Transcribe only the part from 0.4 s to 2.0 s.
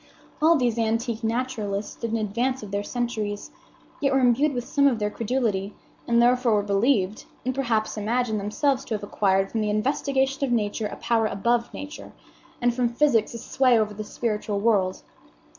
All these antique naturalists